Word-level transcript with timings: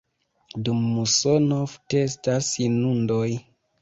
Dum 0.69 0.79
musono 0.93 1.59
ofte 1.67 2.03
estas 2.07 2.51
inundoj. 2.69 3.25